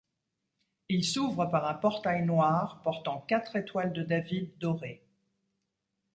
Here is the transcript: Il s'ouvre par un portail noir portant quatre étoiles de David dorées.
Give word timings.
Il 0.89 1.03
s'ouvre 1.05 1.45
par 1.45 1.67
un 1.67 1.75
portail 1.75 2.25
noir 2.25 2.81
portant 2.81 3.21
quatre 3.21 3.55
étoiles 3.55 3.93
de 3.93 4.01
David 4.01 4.57
dorées. 4.57 5.05